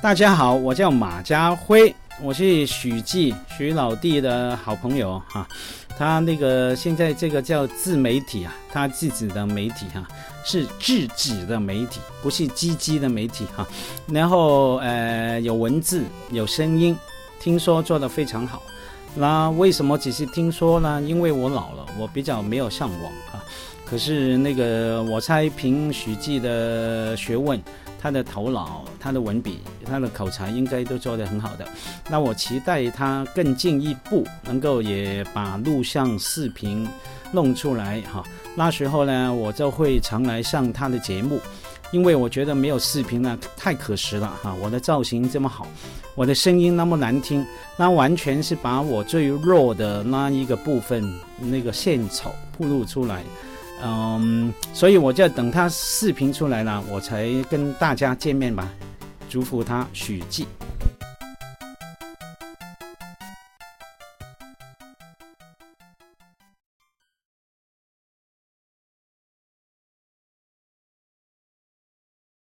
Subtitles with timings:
[0.00, 5.44] 大家好，我叫马家辉，我是许记许老弟的好朋友哈。
[5.98, 10.06] 他那个现在这个叫自媒体啊，他自己的媒体哈，
[10.44, 13.66] 是自己的媒体，不是鸡鸡的媒体哈。
[14.06, 16.96] 然后呃有文字有声音，
[17.40, 18.62] 听说做的非常好。
[19.14, 21.02] 那为什么只是听说呢？
[21.02, 23.44] 因为我老了，我比较没有上网啊。
[23.84, 27.60] 可是那个我猜凭许记的学问。
[28.00, 31.66] 他的头脑、他的文笔、他的口才应该都做得很好的。
[32.08, 36.86] 那我期待他更进一步，能够也把录像、视频
[37.32, 38.22] 弄出来哈。
[38.54, 41.40] 那时候呢，我就会常来上他的节目，
[41.90, 44.54] 因为我觉得没有视频呢太可惜了哈。
[44.62, 45.66] 我的造型这么好，
[46.18, 47.46] 我的声音那么难听，
[47.76, 51.08] 那完全是把我最弱的那一个部分
[51.38, 53.22] 那个献丑暴露出来。
[53.84, 58.68] 嗯，所以我就等他视频出来了，我才跟大家见面吧。
[59.30, 60.44] 祝福他，许记。